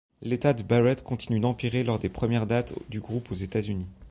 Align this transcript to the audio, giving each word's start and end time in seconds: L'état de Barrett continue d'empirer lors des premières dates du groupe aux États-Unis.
L'état 0.23 0.53
de 0.53 0.63
Barrett 0.63 1.03
continue 1.03 1.39
d'empirer 1.39 1.83
lors 1.83 1.99
des 1.99 2.09
premières 2.09 2.47
dates 2.47 2.73
du 2.89 2.99
groupe 2.99 3.29
aux 3.31 3.35
États-Unis. 3.35 3.85